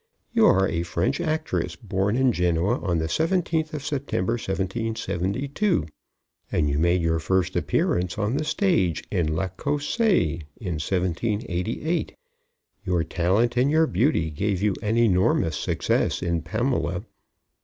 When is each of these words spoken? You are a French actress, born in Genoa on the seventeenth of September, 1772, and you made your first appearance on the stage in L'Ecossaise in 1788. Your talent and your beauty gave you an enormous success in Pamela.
You 0.33 0.47
are 0.47 0.67
a 0.67 0.81
French 0.81 1.19
actress, 1.21 1.75
born 1.75 2.15
in 2.15 2.31
Genoa 2.31 2.79
on 2.79 2.97
the 2.97 3.07
seventeenth 3.07 3.71
of 3.71 3.85
September, 3.85 4.33
1772, 4.33 5.85
and 6.51 6.67
you 6.67 6.79
made 6.79 7.03
your 7.03 7.19
first 7.19 7.55
appearance 7.55 8.17
on 8.17 8.35
the 8.35 8.43
stage 8.43 9.03
in 9.11 9.35
L'Ecossaise 9.35 10.41
in 10.57 10.73
1788. 10.81 12.15
Your 12.83 13.03
talent 13.03 13.55
and 13.55 13.69
your 13.69 13.85
beauty 13.85 14.31
gave 14.31 14.63
you 14.63 14.73
an 14.81 14.97
enormous 14.97 15.55
success 15.55 16.23
in 16.23 16.41
Pamela. 16.41 17.05